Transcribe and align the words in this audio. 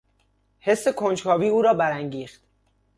حس 0.59 0.87
کنجکاوی 0.87 1.49
او 1.49 1.61
را 1.61 1.73
برانگیخت. 1.73 2.41